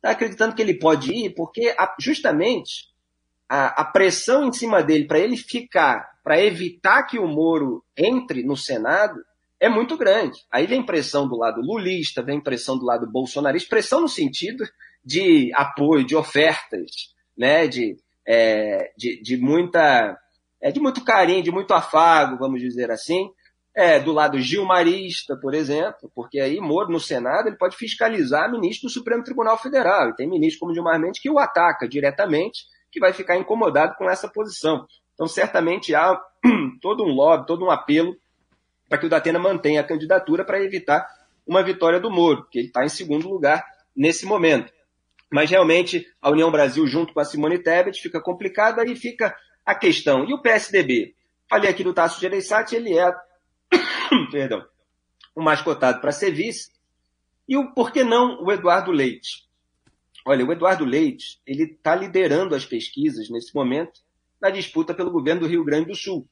está 0.01 0.12
acreditando 0.12 0.55
que 0.55 0.62
ele 0.62 0.74
pode 0.74 1.13
ir, 1.13 1.36
porque 1.36 1.74
a, 1.77 1.96
justamente 2.00 2.89
a, 3.48 3.81
a 3.81 3.86
pressão 3.86 4.48
em 4.48 4.51
cima 4.51 4.81
dele 4.81 5.05
para 5.05 5.20
ele 5.20 5.38
ficar, 5.38 6.20
para 6.24 6.41
evitar 6.41 7.03
que 7.03 7.20
o 7.20 7.27
Moro 7.27 7.84
entre 7.96 8.43
no 8.43 8.58
Senado, 8.58 9.24
é 9.60 9.70
muito 9.70 9.96
grande. 9.96 10.39
Aí 10.51 10.65
vem 10.65 10.84
pressão 10.84 11.27
do 11.27 11.38
lado 11.38 11.62
lulista, 11.62 12.24
vem 12.24 12.41
pressão 12.41 12.79
do 12.79 12.86
lado 12.86 13.05
bolsonarista, 13.05 13.70
pressão 13.70 14.01
no 14.01 14.10
sentido 14.10 14.63
de 15.05 15.51
apoio, 15.53 16.03
de 16.03 16.15
ofertas, 16.15 17.13
né, 17.38 17.67
de, 17.67 17.96
é, 18.25 18.91
de, 18.98 19.22
de, 19.22 19.38
muita, 19.38 20.17
é, 20.60 20.72
de 20.72 20.79
muito 20.79 21.03
carinho, 21.03 21.43
de 21.43 21.51
muito 21.51 21.75
afago, 21.75 22.39
vamos 22.39 22.60
dizer 22.60 22.89
assim. 22.89 23.29
É, 23.74 24.00
do 24.00 24.12
lado 24.12 24.38
gilmarista, 24.40 25.38
por 25.38 25.54
exemplo, 25.54 26.12
porque 26.13 26.42
aí 26.42 26.60
Moro 26.60 26.92
no 26.92 27.00
Senado 27.00 27.48
ele 27.48 27.56
pode 27.56 27.78
fiscalizar 27.78 28.51
ministro 28.51 28.90
do 28.90 28.94
Supremo 28.94 29.24
Tribunal 29.24 29.58
Federal. 29.58 30.10
E 30.10 30.16
tem 30.16 30.28
ministro 30.28 30.60
como 30.60 30.74
Gilmar 30.74 31.00
Mendes 31.00 31.22
que 31.22 31.30
o 31.30 31.40
ataca 31.40 31.88
diretamente 31.88 32.66
que 32.92 33.00
vai 33.00 33.13
ficar 33.13 33.38
incomodado 33.38 33.96
com 33.96 34.10
essa 34.10 34.28
posição. 34.28 34.86
Então, 35.13 35.25
certamente 35.28 35.96
há 35.96 36.20
todo 36.82 37.04
um 37.04 37.13
lobby, 37.13 37.48
todo 37.48 37.63
um 37.63 37.72
apelo 37.72 38.16
para 38.90 38.98
que 38.98 39.06
o 39.06 39.10
Datena 39.10 39.40
mantenha 39.40 39.80
a 39.80 39.86
candidatura 39.86 40.44
para 40.44 40.62
evitar 40.62 41.08
uma 41.48 41.63
vitória 41.63 42.00
do 42.00 42.12
Moro, 42.12 42.46
que 42.51 42.60
ele 42.60 42.68
está 42.68 42.84
em 42.84 42.90
segundo 42.90 43.30
lugar 43.30 43.63
nesse 43.96 44.25
momento. 44.25 44.72
Mas 45.32 45.50
realmente 45.50 46.06
a 46.22 46.30
União 46.30 46.51
Brasil 46.51 46.86
junto 46.86 47.13
com 47.13 47.22
a 47.22 47.25
Simone 47.25 47.58
Tebet 47.58 48.01
fica 48.01 48.20
complicado, 48.20 48.80
aí 48.80 48.96
fica 48.96 49.34
a 49.66 49.74
questão. 49.74 50.25
E 50.25 50.34
o 50.34 50.42
PSDB? 50.42 51.16
Falei 51.50 51.70
aqui 51.70 51.84
do 51.84 51.94
Tasso 51.94 52.20
Gereissati, 52.20 52.75
ele 52.75 52.98
é 52.98 53.13
perdão, 54.32 54.66
o 55.36 55.42
mais 55.42 55.62
cotado 55.62 56.02
para 56.02 56.12
ser 56.12 56.32
vice. 56.32 56.72
E 57.48 57.58
o 57.58 57.74
por 57.74 57.92
que 57.92 58.04
não 58.04 58.42
o 58.44 58.52
Eduardo 58.52 58.92
Leite? 58.92 59.50
Olha, 60.26 60.46
o 60.46 60.52
Eduardo 60.52 60.86
Leite, 60.86 61.42
ele 61.46 61.64
está 61.64 61.96
liderando 61.96 62.56
as 62.56 62.66
pesquisas 62.66 63.30
nesse 63.30 63.54
momento 63.54 64.02
na 64.42 64.50
disputa 64.50 64.94
pelo 64.94 65.12
governo 65.12 65.42
do 65.42 65.48
Rio 65.48 65.64
Grande 65.64 65.88
do 65.88 65.96
Sul. 65.96 66.28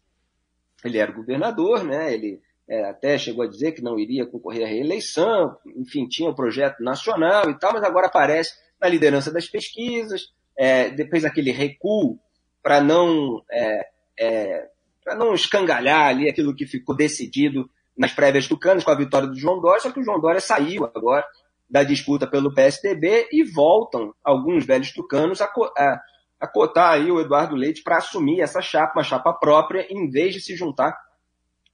Ele 0.83 0.97
era 0.97 1.11
governador, 1.11 1.83
né? 1.83 2.13
Ele 2.13 2.41
é, 2.67 2.85
até 2.85 3.17
chegou 3.17 3.43
a 3.43 3.49
dizer 3.49 3.73
que 3.73 3.81
não 3.81 3.99
iria 3.99 4.25
concorrer 4.25 4.65
à 4.65 4.69
reeleição, 4.69 5.57
enfim, 5.75 6.07
tinha 6.07 6.29
um 6.29 6.35
projeto 6.35 6.81
nacional 6.81 7.49
e 7.49 7.57
tal, 7.57 7.73
mas 7.73 7.83
agora 7.83 8.07
aparece 8.07 8.53
na 8.79 8.87
liderança 8.87 9.31
das 9.31 9.47
pesquisas, 9.47 10.31
é, 10.55 10.89
depois 10.89 11.25
aquele 11.25 11.51
recuo 11.51 12.19
para 12.61 12.79
não 12.79 13.43
é, 13.51 13.87
é 14.19 14.69
não 15.17 15.33
escangalhar 15.33 16.07
ali 16.07 16.29
aquilo 16.29 16.55
que 16.55 16.67
ficou 16.67 16.95
decidido 16.95 17.69
nas 17.99 18.13
prévias 18.13 18.47
tucanas 18.47 18.85
com 18.85 18.91
a 18.91 18.95
vitória 18.95 19.27
do 19.27 19.37
João 19.37 19.59
Dória, 19.59 19.81
só 19.81 19.91
que 19.91 19.99
o 19.99 20.03
João 20.03 20.21
Dória 20.21 20.39
saiu 20.39 20.85
agora 20.85 21.25
da 21.69 21.83
disputa 21.83 22.25
pelo 22.25 22.53
PSDB 22.53 23.27
e 23.29 23.43
voltam 23.43 24.15
alguns 24.23 24.65
velhos 24.65 24.93
tucanos 24.93 25.41
a, 25.41 25.51
a, 25.77 26.01
a 26.39 26.47
cotar 26.47 26.93
aí 26.93 27.11
o 27.11 27.19
Eduardo 27.19 27.55
Leite 27.55 27.83
para 27.83 27.97
assumir 27.97 28.39
essa 28.39 28.61
chapa, 28.61 28.93
uma 28.97 29.03
chapa 29.03 29.33
própria, 29.33 29.85
em 29.89 30.09
vez 30.09 30.33
de 30.33 30.39
se 30.39 30.55
juntar 30.55 30.97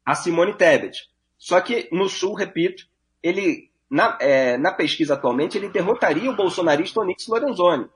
a 0.03 0.15
Simone 0.15 0.55
Tebet. 0.55 1.10
Só 1.38 1.62
que 1.62 1.88
no 1.91 2.10
Sul, 2.10 2.34
repito, 2.34 2.88
ele 3.22 3.70
na, 3.88 4.17
é, 4.20 4.58
na 4.58 4.72
pesquisa 4.72 5.13
atualmente 5.13 5.58
ele 5.60 5.70
derrotaria 5.70 6.29
o 6.29 6.36
bolsonarista 6.36 7.01
Onix 7.01 7.27
Lorenzoni, 7.27 7.88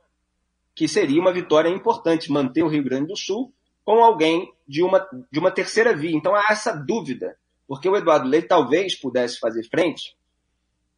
que 0.75 0.87
seria 0.87 1.19
uma 1.19 1.33
vitória 1.33 1.67
importante 1.67 2.31
manter 2.31 2.61
o 2.61 2.67
Rio 2.67 2.83
Grande 2.83 3.07
do 3.07 3.17
Sul 3.17 3.51
com 3.83 4.03
alguém 4.03 4.53
de 4.67 4.83
uma, 4.83 5.05
de 5.31 5.39
uma 5.39 5.49
terceira 5.49 5.95
via. 5.95 6.15
Então 6.15 6.35
há 6.35 6.45
essa 6.51 6.73
dúvida, 6.73 7.35
porque 7.69 7.87
o 7.87 7.95
Eduardo 7.95 8.27
Leite 8.27 8.47
talvez 8.47 8.95
pudesse 8.95 9.37
fazer 9.39 9.63
frente 9.69 10.17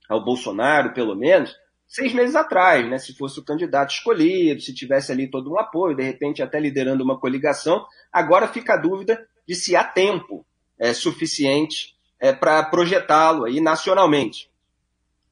ao 0.07 0.23
Bolsonaro, 0.23 0.93
pelo 0.93 1.17
menos, 1.17 1.53
seis 1.85 2.13
meses 2.13 2.33
atrás, 2.33 2.89
né? 2.89 2.97
Se 2.97 3.13
fosse 3.13 3.41
o 3.41 3.43
candidato 3.43 3.91
escolhido, 3.91 4.61
se 4.61 4.73
tivesse 4.73 5.11
ali 5.11 5.29
todo 5.29 5.51
um 5.51 5.59
apoio, 5.59 5.97
de 5.97 6.03
repente 6.03 6.41
até 6.41 6.61
liderando 6.61 7.03
uma 7.03 7.19
coligação. 7.19 7.85
Agora 8.09 8.47
fica 8.47 8.75
a 8.75 8.77
dúvida 8.77 9.27
de 9.45 9.53
se 9.53 9.75
há 9.75 9.83
tempo 9.83 10.45
é, 10.79 10.93
suficiente 10.93 11.93
é, 12.17 12.31
para 12.31 12.63
projetá-lo 12.63 13.43
aí 13.43 13.59
nacionalmente. 13.59 14.49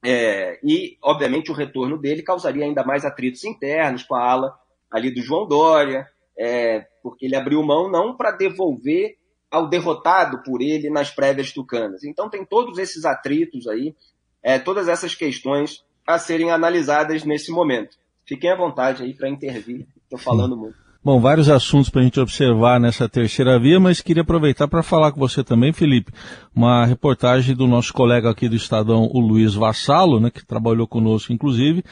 É, 0.04 0.60
e, 0.62 0.98
obviamente, 1.02 1.52
o 1.52 1.56
retorno 1.56 1.98
dele 1.98 2.22
causaria 2.22 2.66
ainda 2.66 2.84
mais 2.84 3.06
atritos 3.06 3.46
internos 3.46 4.04
com 4.04 4.16
a 4.16 4.30
ala 4.30 4.60
ali 4.92 5.10
do 5.10 5.22
João 5.22 5.48
Dória, 5.48 6.06
é, 6.38 6.86
porque 7.02 7.28
ele 7.28 7.38
abriu 7.38 7.64
mão 7.64 7.90
não 7.90 8.18
para 8.18 8.32
devolver 8.32 9.19
ao 9.52 9.68
derrotado 9.68 10.44
por 10.44 10.62
ele 10.62 10.90
nas 10.90 11.10
prévias 11.10 11.52
tucanas. 11.52 12.04
Então 12.04 12.30
tem 12.30 12.46
todos 12.46 12.78
esses 12.78 13.06
atritos 13.06 13.68
aí 13.68 13.96
é, 14.44 14.58
todas 14.58 14.88
essas 14.88 15.16
questões 15.16 15.84
a 16.08 16.18
serem 16.18 16.52
analisadas 16.52 17.24
nesse 17.24 17.52
momento. 17.52 17.98
Fiquem 18.26 18.52
à 18.52 18.56
vontade 18.56 19.04
aí 19.04 19.14
para 19.14 19.30
intervir, 19.30 19.86
estou 20.04 20.20
falando 20.20 20.56
muito. 20.56 20.76
Bom, 21.02 21.20
vários 21.20 21.50
assuntos 21.50 21.90
para 21.90 22.02
a 22.02 22.04
gente 22.04 22.20
observar 22.20 22.80
nessa 22.80 23.08
terceira 23.08 23.58
via, 23.58 23.80
mas 23.80 24.02
queria 24.02 24.22
aproveitar 24.22 24.68
para 24.68 24.84
falar 24.84 25.12
com 25.14 25.20
você 25.20 25.44
também, 25.44 25.72
Felipe, 25.72 26.12
uma 26.54 26.86
reportagem 26.86 27.56
do 27.56 27.68
nosso 27.68 27.94
colega 27.94 28.30
aqui 28.30 28.50
do 28.50 28.56
Estadão, 28.56 29.10
o 29.14 29.20
Luiz 29.20 29.54
Vassalo, 29.54 30.20
né, 30.20 30.30
que 30.30 30.46
trabalhou 30.46 30.86
conosco, 30.86 31.32
inclusive, 31.32 31.84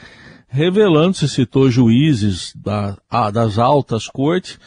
revelando, 0.46 1.14
se 1.14 1.26
citou 1.26 1.70
juízes 1.70 2.52
da, 2.54 2.98
das 3.32 3.58
altas 3.58 4.08
cortes, 4.08 4.58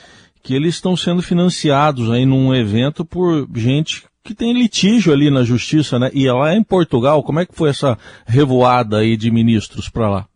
que 0.41 0.53
eles 0.55 0.75
estão 0.75 0.95
sendo 0.95 1.21
financiados 1.21 2.10
aí 2.10 2.25
num 2.25 2.53
evento 2.53 3.05
por 3.05 3.48
gente 3.55 4.05
que 4.24 4.36
tem 4.36 4.53
litígio 4.53 5.12
ali 5.12 5.29
na 5.29 5.43
justiça, 5.43 5.98
né? 5.98 6.12
E 6.13 6.29
lá 6.29 6.55
em 6.55 6.63
Portugal, 6.63 7.24
como 7.24 7.39
é 7.39 7.45
que 7.45 7.55
foi 7.55 7.69
essa 7.69 7.98
revoada 8.25 9.00
aí 9.00 9.17
de 9.17 9.31
ministros 9.31 9.89
para 9.89 10.10
lá? 10.10 10.27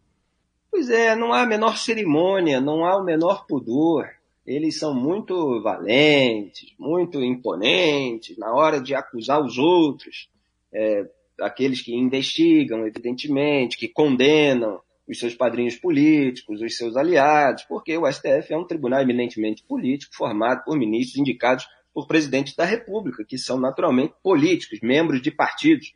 Pois 0.72 0.90
é, 0.90 1.16
não 1.16 1.32
há 1.32 1.44
a 1.44 1.46
menor 1.46 1.78
cerimônia, 1.78 2.60
não 2.60 2.84
há 2.84 2.98
o 2.98 3.04
menor 3.04 3.46
pudor. 3.46 4.10
Eles 4.46 4.78
são 4.78 4.94
muito 4.94 5.62
valentes, 5.62 6.74
muito 6.78 7.24
imponentes 7.24 8.38
na 8.38 8.54
hora 8.54 8.80
de 8.80 8.94
acusar 8.94 9.42
os 9.42 9.58
outros, 9.58 10.30
é, 10.74 11.06
aqueles 11.40 11.82
que 11.82 11.96
investigam, 11.96 12.86
evidentemente, 12.86 13.78
que 13.78 13.88
condenam 13.88 14.80
os 15.08 15.20
seus 15.20 15.36
padrinhos 15.36 15.76
políticos, 15.76 16.62
os 16.62 16.78
seus 16.78 16.96
aliados, 16.96 17.64
porque 17.64 17.98
o 17.98 18.12
STF 18.12 18.52
é 18.54 18.58
um 18.58 18.66
tribunal 18.66 19.02
eminentemente 19.02 19.64
político 19.64 20.16
formado 20.16 20.64
por 20.64 20.78
ministros 20.78 21.18
indicados 21.18 21.68
por 21.94 22.08
presidentes 22.08 22.56
da 22.56 22.66
República, 22.66 23.24
que 23.24 23.38
são 23.38 23.60
naturalmente 23.60 24.14
políticos, 24.22 24.80
membros 24.82 25.22
de 25.22 25.32
partidos. 25.32 25.94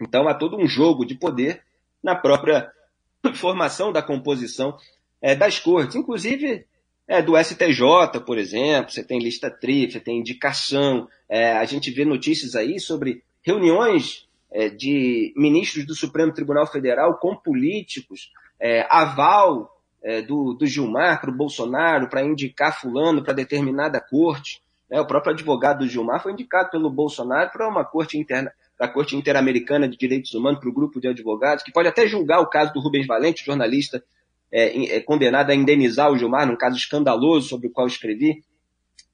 Então 0.00 0.28
há 0.28 0.34
todo 0.34 0.56
um 0.56 0.66
jogo 0.66 1.04
de 1.04 1.14
poder 1.14 1.62
na 2.02 2.14
própria 2.14 2.70
formação 3.34 3.92
da 3.92 4.02
composição 4.02 4.76
é, 5.22 5.34
das 5.34 5.58
cortes, 5.58 5.96
inclusive 5.96 6.66
é, 7.06 7.22
do 7.22 7.36
STJ, 7.42 8.20
por 8.26 8.36
exemplo, 8.36 8.90
você 8.90 9.02
tem 9.02 9.18
lista 9.18 9.50
tríplice, 9.50 10.00
tem 10.00 10.18
indicação, 10.18 11.08
é, 11.28 11.52
a 11.52 11.64
gente 11.64 11.90
vê 11.90 12.04
notícias 12.04 12.54
aí 12.54 12.78
sobre 12.78 13.22
reuniões 13.42 14.23
de 14.70 15.32
ministros 15.36 15.86
do 15.86 15.94
Supremo 15.94 16.32
Tribunal 16.32 16.66
Federal 16.66 17.18
com 17.18 17.34
políticos, 17.36 18.30
é, 18.60 18.86
aval 18.88 19.70
é, 20.02 20.22
do, 20.22 20.54
do 20.54 20.66
Gilmar 20.66 21.20
para 21.20 21.30
o 21.30 21.36
Bolsonaro 21.36 22.08
para 22.08 22.22
indicar 22.22 22.78
fulano 22.78 23.24
para 23.24 23.32
determinada 23.32 24.00
corte. 24.00 24.62
Né? 24.88 25.00
O 25.00 25.06
próprio 25.06 25.32
advogado 25.32 25.88
Gilmar 25.88 26.22
foi 26.22 26.32
indicado 26.32 26.70
pelo 26.70 26.90
Bolsonaro 26.90 27.50
para 27.50 27.68
uma 27.68 27.84
corte 27.84 28.18
interna, 28.18 28.52
da 28.78 28.88
Corte 28.88 29.16
Interamericana 29.16 29.88
de 29.88 29.96
Direitos 29.96 30.34
Humanos, 30.34 30.60
para 30.60 30.68
o 30.68 30.72
grupo 30.72 31.00
de 31.00 31.08
advogados, 31.08 31.62
que 31.62 31.72
pode 31.72 31.88
até 31.88 32.06
julgar 32.06 32.40
o 32.40 32.46
caso 32.46 32.72
do 32.72 32.80
Rubens 32.80 33.06
Valente, 33.06 33.44
jornalista 33.44 34.04
é, 34.52 34.96
é, 34.96 35.00
condenado 35.00 35.50
a 35.50 35.54
indenizar 35.54 36.10
o 36.10 36.18
Gilmar, 36.18 36.46
num 36.46 36.56
caso 36.56 36.76
escandaloso 36.76 37.48
sobre 37.48 37.68
o 37.68 37.70
qual 37.70 37.86
escrevi, 37.86 38.44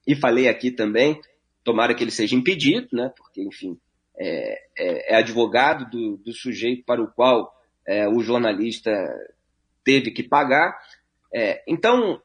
e 0.05 0.15
falei 0.15 0.47
aqui 0.47 0.71
também, 0.71 1.19
tomara 1.63 1.93
que 1.93 2.03
ele 2.03 2.11
seja 2.11 2.35
impedido, 2.35 2.87
né, 2.91 3.11
porque, 3.15 3.41
enfim, 3.41 3.77
é, 4.17 4.61
é, 4.77 5.13
é 5.13 5.15
advogado 5.15 5.89
do, 5.89 6.17
do, 6.17 6.33
sujeito 6.33 6.83
para 6.85 7.01
o 7.01 7.11
qual 7.11 7.53
é, 7.87 8.07
o 8.07 8.21
jornalista 8.21 8.91
teve 9.83 10.11
que 10.11 10.23
pagar. 10.23 10.77
É, 11.33 11.63
então, 11.67 12.21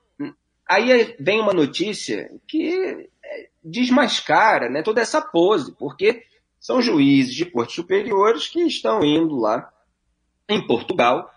aí 0.69 1.17
vem 1.19 1.41
uma 1.41 1.53
notícia 1.53 2.31
que 2.47 3.09
desmascara 3.63 4.69
né, 4.69 4.83
toda 4.83 5.01
essa 5.01 5.21
pose, 5.21 5.75
porque 5.77 6.23
são 6.61 6.81
juízes 6.81 7.35
de 7.35 7.47
cortes 7.47 7.77
superiores 7.77 8.49
que 8.49 8.61
estão 8.63 9.05
indo 9.05 9.37
lá 9.37 9.73
em 10.49 10.65
Portugal 10.67 11.31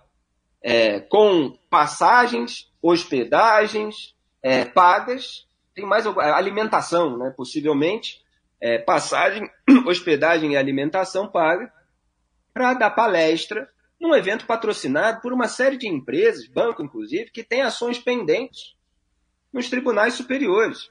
é, 0.61 0.99
com 0.99 1.57
passagens, 1.69 2.71
hospedagens, 2.81 4.15
é, 4.41 4.65
pagas, 4.65 5.47
tem 5.73 5.85
mais 5.85 6.05
alimentação, 6.05 7.17
né, 7.17 7.33
possivelmente, 7.35 8.21
é, 8.61 8.77
passagem, 8.77 9.49
hospedagem 9.87 10.53
e 10.53 10.57
alimentação 10.57 11.27
paga, 11.27 11.71
para 12.53 12.73
dar 12.73 12.91
palestra 12.91 13.69
num 13.99 14.15
evento 14.15 14.45
patrocinado 14.45 15.21
por 15.21 15.33
uma 15.33 15.47
série 15.47 15.77
de 15.77 15.87
empresas, 15.87 16.47
banco 16.47 16.83
inclusive, 16.83 17.31
que 17.31 17.43
tem 17.43 17.61
ações 17.61 17.99
pendentes 17.99 18.75
nos 19.51 19.69
tribunais 19.69 20.13
superiores. 20.13 20.89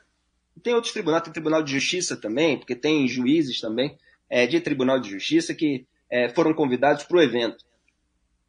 Tem 0.63 0.75
outros 0.75 0.93
tribunais, 0.93 1.23
tem 1.23 1.33
Tribunal 1.33 1.63
de 1.63 1.73
Justiça 1.73 2.17
também, 2.17 2.59
porque 2.59 2.75
tem 2.75 3.07
juízes 3.07 3.61
também 3.61 3.97
é, 4.29 4.47
de 4.47 4.61
Tribunal 4.61 4.99
de 4.99 5.11
Justiça 5.11 5.55
que 5.55 5.87
é, 6.11 6.29
foram 6.31 6.53
convidados 6.53 7.05
para 7.05 7.17
o 7.17 7.23
evento. 7.23 7.65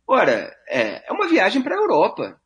Ora, 0.07 0.55
é, 0.67 1.07
é 1.07 1.13
uma 1.13 1.27
viagem 1.27 1.61
para 1.61 1.75
a 1.75 1.79
Europa. 1.79 2.41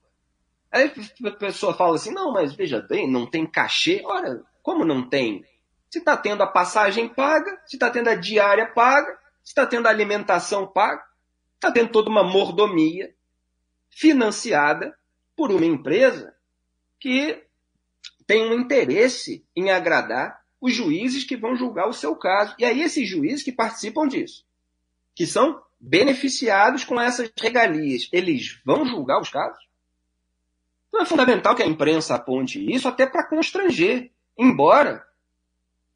Aí 0.72 0.92
a 1.26 1.32
pessoa 1.32 1.74
fala 1.74 1.96
assim, 1.96 2.12
não, 2.12 2.34
mas 2.34 2.54
veja 2.54 2.82
bem, 2.82 3.10
não 3.10 3.26
tem 3.26 3.46
cachê. 3.46 4.02
Ora, 4.04 4.44
como 4.62 4.84
não 4.84 5.08
tem? 5.08 5.46
Se 5.94 6.00
está 6.00 6.18
tendo 6.18 6.42
a 6.42 6.48
passagem 6.48 7.08
paga, 7.08 7.62
se 7.68 7.76
está 7.76 7.88
tendo 7.88 8.08
a 8.08 8.16
diária 8.16 8.66
paga, 8.66 9.16
se 9.44 9.52
está 9.52 9.64
tendo 9.64 9.86
a 9.86 9.92
alimentação 9.92 10.66
paga, 10.66 11.04
está 11.54 11.72
tendo 11.72 11.92
toda 11.92 12.10
uma 12.10 12.24
mordomia 12.24 13.14
financiada 13.92 14.98
por 15.36 15.52
uma 15.52 15.68
empresa 15.68 16.34
que 17.00 17.44
tem 18.26 18.44
um 18.44 18.60
interesse 18.60 19.46
em 19.56 19.70
agradar 19.70 20.44
os 20.60 20.74
juízes 20.74 21.26
que 21.26 21.38
vão 21.38 21.56
julgar 21.56 21.88
o 21.88 21.94
seu 21.94 22.16
caso. 22.16 22.56
E 22.58 22.66
aí 22.66 22.82
esses 22.82 23.08
juízes 23.08 23.44
que 23.44 23.52
participam 23.52 24.08
disso, 24.08 24.44
que 25.14 25.28
são 25.28 25.62
beneficiados 25.80 26.84
com 26.84 27.00
essas 27.00 27.32
regalias, 27.40 28.10
eles 28.12 28.60
vão 28.66 28.84
julgar 28.84 29.22
os 29.22 29.30
casos? 29.30 29.64
Então 30.88 31.04
é 31.04 31.06
fundamental 31.06 31.56
que 31.56 31.62
a 31.62 31.68
imprensa 31.68 32.16
aponte 32.16 32.60
isso 32.74 32.88
até 32.88 33.06
para 33.06 33.30
constranger, 33.30 34.10
embora 34.36 35.06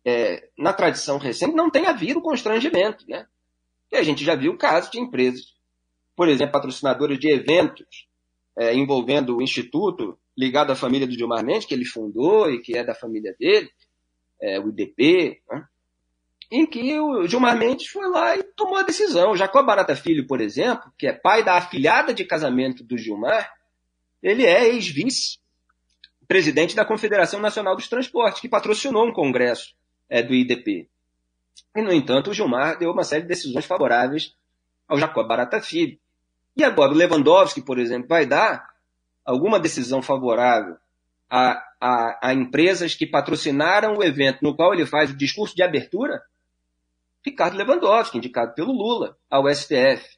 é, 0.07 0.47
na 0.57 0.71
tradição 0.71 1.17
recente 1.17 1.53
não 1.53 1.69
tenha 1.69 1.89
havido 1.89 2.21
constrangimento. 2.21 3.03
Né? 3.09 3.27
E 3.91 3.97
a 3.97 4.03
gente 4.03 4.23
já 4.23 4.35
viu 4.35 4.57
casos 4.57 4.89
de 4.89 5.01
empresas, 5.01 5.53
por 6.15 6.29
exemplo, 6.29 6.53
patrocinadoras 6.53 7.19
de 7.19 7.27
eventos 7.27 8.07
é, 8.57 8.73
envolvendo 8.73 9.35
o 9.35 9.41
Instituto 9.41 10.17
ligado 10.37 10.71
à 10.71 10.75
família 10.75 11.05
do 11.05 11.13
Gilmar 11.13 11.43
Mendes, 11.43 11.65
que 11.65 11.73
ele 11.73 11.83
fundou 11.83 12.49
e 12.49 12.61
que 12.61 12.77
é 12.77 12.85
da 12.85 12.95
família 12.95 13.35
dele, 13.37 13.69
é, 14.41 14.57
o 14.57 14.69
IDP, 14.69 15.41
né? 15.51 15.65
em 16.49 16.65
que 16.65 16.97
o 16.97 17.27
Gilmar 17.27 17.57
Mendes 17.57 17.87
foi 17.87 18.09
lá 18.09 18.37
e 18.37 18.43
tomou 18.43 18.77
a 18.77 18.83
decisão. 18.83 19.31
O 19.31 19.35
Jacob 19.35 19.65
Barata 19.65 19.93
Filho, 19.93 20.25
por 20.25 20.39
exemplo, 20.39 20.89
que 20.97 21.05
é 21.05 21.11
pai 21.11 21.43
da 21.43 21.57
afilhada 21.57 22.13
de 22.13 22.23
casamento 22.23 22.81
do 22.81 22.97
Gilmar, 22.97 23.51
ele 24.23 24.45
é 24.45 24.69
ex-vice 24.69 25.39
presidente 26.29 26.75
da 26.75 26.85
Confederação 26.85 27.41
Nacional 27.41 27.75
dos 27.75 27.89
Transportes, 27.89 28.39
que 28.39 28.47
patrocinou 28.47 29.05
um 29.05 29.11
congresso 29.11 29.76
é, 30.09 30.21
do 30.21 30.33
IDP. 30.33 30.87
E, 31.75 31.81
no 31.81 31.93
entanto, 31.93 32.29
o 32.29 32.33
Gilmar 32.33 32.77
deu 32.77 32.91
uma 32.91 33.03
série 33.03 33.23
de 33.23 33.27
decisões 33.27 33.65
favoráveis 33.65 34.35
ao 34.87 34.97
Jacob 34.97 35.27
Barata 35.27 35.61
Filho. 35.61 35.97
E 36.55 36.63
agora 36.63 36.91
o 36.91 36.95
Lewandowski, 36.95 37.61
por 37.61 37.77
exemplo, 37.77 38.07
vai 38.07 38.25
dar 38.25 38.67
alguma 39.23 39.59
decisão 39.59 40.01
favorável 40.01 40.77
a, 41.29 41.63
a, 41.79 42.29
a, 42.29 42.33
empresas 42.33 42.95
que 42.95 43.05
patrocinaram 43.05 43.97
o 43.97 44.03
evento 44.03 44.39
no 44.41 44.55
qual 44.55 44.73
ele 44.73 44.85
faz 44.85 45.11
o 45.11 45.17
discurso 45.17 45.55
de 45.55 45.61
abertura? 45.61 46.21
Ricardo 47.23 47.57
Lewandowski, 47.57 48.17
indicado 48.17 48.53
pelo 48.53 48.71
Lula 48.71 49.17
ao 49.29 49.53
STF. 49.53 50.17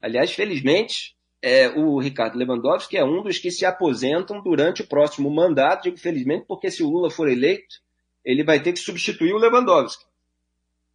Aliás, 0.00 0.30
felizmente, 0.32 1.16
é, 1.40 1.68
o 1.68 1.98
Ricardo 1.98 2.38
Lewandowski 2.38 2.96
é 2.96 3.04
um 3.04 3.22
dos 3.22 3.38
que 3.38 3.50
se 3.50 3.66
aposentam 3.66 4.40
durante 4.40 4.82
o 4.82 4.86
próximo 4.86 5.30
mandato. 5.30 5.84
Digo 5.84 5.98
felizmente 5.98 6.46
porque 6.46 6.70
se 6.70 6.82
o 6.82 6.88
Lula 6.88 7.10
for 7.10 7.28
eleito, 7.28 7.80
ele 8.24 8.44
vai 8.44 8.62
ter 8.62 8.72
que 8.72 8.78
substituir 8.78 9.32
o 9.32 9.38
Lewandowski. 9.38 10.04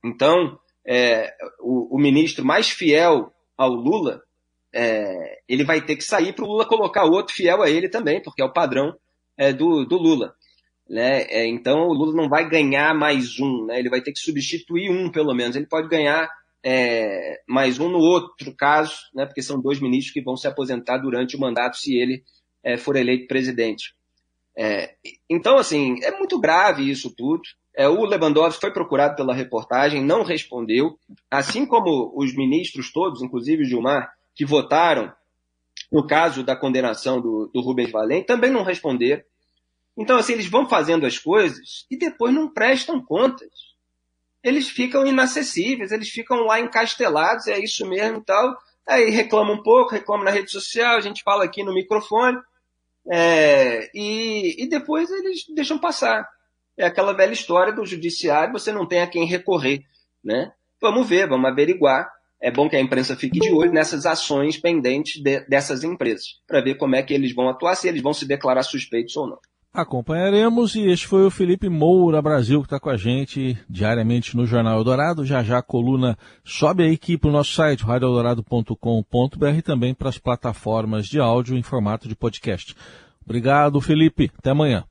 Então, 0.04 0.60
é, 0.86 1.36
o, 1.60 1.96
o 1.96 2.00
ministro 2.00 2.46
mais 2.46 2.70
fiel 2.70 3.34
ao 3.58 3.72
Lula 3.72 4.22
é, 4.74 5.40
ele 5.48 5.64
vai 5.64 5.84
ter 5.84 5.96
que 5.96 6.04
sair 6.04 6.34
para 6.34 6.46
o 6.46 6.48
Lula 6.48 6.66
colocar 6.66 7.04
outro 7.04 7.34
fiel 7.34 7.62
a 7.62 7.70
ele 7.70 7.90
também, 7.90 8.22
porque 8.22 8.42
é 8.42 8.46
o 8.46 8.54
padrão 8.54 8.96
é, 9.38 9.52
do, 9.52 9.86
do, 9.86 9.98
Lula. 9.98 10.34
Né? 10.88 11.24
É, 11.24 11.48
então 11.48 11.88
o 11.88 11.94
Lula 11.94 12.14
não 12.16 12.30
vai 12.30 12.48
ganhar 12.48 12.94
mais 12.94 13.40
um, 13.40 13.66
né? 13.66 13.80
ele 13.80 13.90
vai 13.90 14.02
ter 14.02 14.12
que 14.12 14.20
substituir 14.20 14.90
um, 14.90 15.12
pelo 15.12 15.34
menos. 15.34 15.56
Ele 15.56 15.66
pode 15.66 15.88
ganhar 15.88 16.30
é, 16.64 17.42
mais 17.48 17.80
um 17.80 17.90
no 17.90 18.00
outro 18.00 18.54
caso, 18.56 18.96
né? 19.14 19.26
porque 19.26 19.42
são 19.42 19.60
dois 19.60 19.80
ministros 19.80 20.14
que 20.14 20.22
vão 20.22 20.38
se 20.38 20.48
aposentar 20.48 20.98
durante 21.00 21.36
o 21.36 21.40
mandato 21.40 21.78
se 21.78 21.96
ele 21.98 22.24
é, 22.64 22.78
for 22.78 22.96
eleito 22.96 23.28
presidente. 23.28 23.96
É, 24.60 24.96
então, 25.30 25.58
assim, 25.58 26.04
é 26.04 26.12
muito 26.18 26.40
grave 26.40 26.90
isso 26.90 27.14
tudo. 27.16 27.44
É, 27.76 27.88
o 27.88 28.04
Lewandowski 28.06 28.60
foi 28.60 28.74
procurado 28.74 29.16
pela 29.16 29.36
reportagem, 29.36 30.04
não 30.04 30.24
respondeu, 30.24 30.98
assim 31.30 31.64
como 31.64 32.12
os 32.16 32.36
ministros 32.36 32.92
todos, 32.92 33.22
inclusive 33.22 33.62
o 33.62 33.66
Gilmar, 33.68 34.12
que 34.34 34.44
votaram 34.44 35.14
no 35.92 36.08
caso 36.08 36.44
da 36.44 36.56
condenação 36.56 37.22
do, 37.22 37.52
do 37.54 37.62
Rubens 37.62 37.92
Valente 37.92 38.26
também 38.26 38.50
não 38.50 38.64
responderam. 38.64 39.22
Então, 39.96 40.18
assim, 40.18 40.34
eles 40.34 40.48
vão 40.48 40.68
fazendo 40.68 41.06
as 41.06 41.18
coisas 41.20 41.86
e 41.90 41.98
depois 41.98 42.34
não 42.34 42.50
prestam 42.50 43.00
contas. 43.00 43.50
Eles 44.44 44.70
ficam 44.70 45.06
inacessíveis, 45.06 45.92
eles 45.92 46.10
ficam 46.10 46.46
lá 46.46 46.60
encastelados, 46.60 47.48
é 47.48 47.60
isso 47.60 47.86
mesmo 47.88 48.20
e 48.20 48.24
tal. 48.24 48.58
Aí 48.88 49.10
reclamam 49.10 49.56
um 49.56 49.64
pouco, 49.64 49.92
reclamam 49.92 50.26
na 50.26 50.32
rede 50.32 50.52
social, 50.52 50.98
a 50.98 51.02
gente 51.02 51.24
fala 51.24 51.44
aqui 51.44 51.64
no 51.64 51.74
microfone, 51.74 52.38
é, 53.12 53.90
e, 53.94 54.64
e 54.64 54.70
depois 54.70 55.10
eles 55.10 55.46
deixam 55.56 55.78
passar. 55.78 56.28
É 56.78 56.86
aquela 56.86 57.14
velha 57.14 57.34
história 57.34 57.74
do 57.74 57.86
judiciário, 57.86 58.54
você 58.54 58.72
não 58.72 58.88
tem 58.88 59.02
a 59.02 59.08
quem 59.08 59.26
recorrer, 59.26 59.84
né? 60.24 60.52
Vamos 60.80 61.08
ver, 61.08 61.28
vamos 61.28 61.50
averiguar 61.50 62.08
é 62.40 62.52
bom 62.52 62.70
que 62.70 62.76
a 62.76 62.82
imprensa 62.82 63.16
fique 63.16 63.40
de 63.40 63.52
olho 63.52 63.72
nessas 63.72 64.06
ações 64.06 64.58
pendentes 64.58 65.22
de, 65.22 65.40
dessas 65.42 65.84
empresas, 65.84 66.40
para 66.48 66.62
ver 66.62 66.76
como 66.76 66.96
é 66.96 67.02
que 67.02 67.14
eles 67.14 67.34
vão 67.34 67.50
atuar, 67.50 67.76
se 67.76 67.88
eles 67.88 68.02
vão 68.02 68.14
se 68.14 68.28
declarar 68.28 68.64
suspeitos 68.64 69.16
ou 69.18 69.28
não. 69.28 69.40
Acompanharemos 69.74 70.76
e 70.76 70.88
este 70.88 71.06
foi 71.06 71.26
o 71.26 71.30
Felipe 71.30 71.70
Moura 71.70 72.22
Brasil 72.22 72.62
que 72.62 72.66
está 72.66 72.80
com 72.80 72.90
a 72.90 72.98
gente 72.98 73.58
diariamente 73.70 74.36
no 74.36 74.46
Jornal 74.46 74.78
Eldorado. 74.78 75.26
Já 75.26 75.44
já 75.44 75.60
a 75.60 75.64
coluna 75.64 76.18
sobe 76.44 76.84
aí 76.84 76.94
aqui 76.94 77.18
para 77.18 77.30
o 77.30 77.34
nosso 77.34 77.54
site, 77.54 77.84
radioeldorado.com.br 77.84 79.48
e 79.58 79.62
também 79.62 79.94
para 79.94 80.10
as 80.10 80.18
plataformas 80.18 81.06
de 81.06 81.20
áudio 81.20 81.56
em 81.56 81.62
formato 81.62 82.08
de 82.08 82.16
podcast. 82.16 82.76
Obrigado, 83.24 83.80
Felipe. 83.80 84.32
Até 84.38 84.50
amanhã. 84.50 84.84